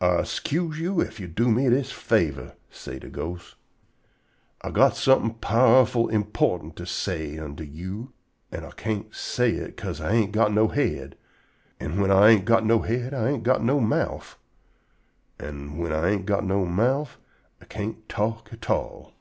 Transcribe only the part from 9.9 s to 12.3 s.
Ah ain't got no head; an' whin Ah